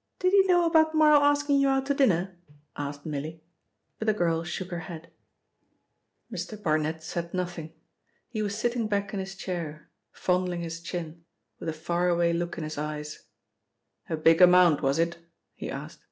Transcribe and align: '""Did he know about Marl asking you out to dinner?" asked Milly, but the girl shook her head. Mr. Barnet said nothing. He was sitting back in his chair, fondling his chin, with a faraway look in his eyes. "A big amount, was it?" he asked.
'""Did 0.20 0.34
he 0.34 0.46
know 0.46 0.66
about 0.66 0.94
Marl 0.94 1.22
asking 1.22 1.58
you 1.58 1.68
out 1.70 1.86
to 1.86 1.94
dinner?" 1.94 2.36
asked 2.76 3.06
Milly, 3.06 3.42
but 3.98 4.04
the 4.04 4.12
girl 4.12 4.44
shook 4.44 4.70
her 4.70 4.80
head. 4.80 5.10
Mr. 6.30 6.62
Barnet 6.62 7.02
said 7.02 7.32
nothing. 7.32 7.72
He 8.28 8.42
was 8.42 8.58
sitting 8.58 8.88
back 8.88 9.14
in 9.14 9.20
his 9.20 9.34
chair, 9.34 9.88
fondling 10.12 10.60
his 10.60 10.82
chin, 10.82 11.24
with 11.58 11.70
a 11.70 11.72
faraway 11.72 12.34
look 12.34 12.58
in 12.58 12.64
his 12.64 12.76
eyes. 12.76 13.22
"A 14.10 14.18
big 14.18 14.42
amount, 14.42 14.82
was 14.82 14.98
it?" 14.98 15.16
he 15.54 15.70
asked. 15.70 16.04